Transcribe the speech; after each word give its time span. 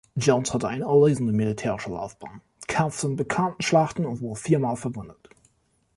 Jones 0.17 0.51
hatte 0.51 0.67
eine 0.67 0.85
erlesene 0.85 1.31
militärische 1.31 1.91
Laufbahn, 1.91 2.41
kämpfte 2.65 3.05
in 3.05 3.15
bekannten 3.17 3.61
Schlachten 3.61 4.07
und 4.07 4.19
wurde 4.19 4.39
viermal 4.39 4.75
verwundet. 4.75 5.29